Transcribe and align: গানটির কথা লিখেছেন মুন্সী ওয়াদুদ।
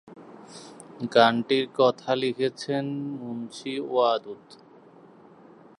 গানটির 1.13 1.65
কথা 1.79 2.11
লিখেছেন 2.15 2.85
মুন্সী 3.19 3.73
ওয়াদুদ। 3.89 4.45